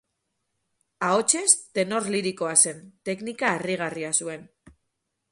[1.07, 1.49] Ahotsez
[1.79, 4.49] tenor lirikoa zen; teknika harrigarria zuen.